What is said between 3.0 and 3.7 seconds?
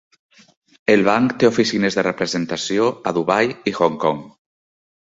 a Dubai